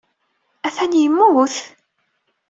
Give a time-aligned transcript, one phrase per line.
[0.67, 1.55] Atan yemmut?